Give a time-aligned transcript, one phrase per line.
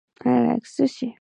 [0.25, 1.13] I like sushi.